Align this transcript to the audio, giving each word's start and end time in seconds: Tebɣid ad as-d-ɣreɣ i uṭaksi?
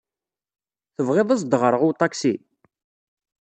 Tebɣid 0.95 1.27
ad 1.29 1.33
as-d-ɣreɣ 1.35 1.81
i 1.83 1.87
uṭaksi? 1.89 2.33